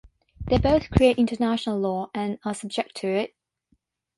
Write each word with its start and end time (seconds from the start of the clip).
They 0.45 0.57
both 0.57 0.89
create 0.89 1.19
international 1.19 1.77
law 1.77 2.09
and 2.15 2.39
are 2.43 2.55
subject 2.55 2.95
to 2.95 3.07
it. 3.07 3.35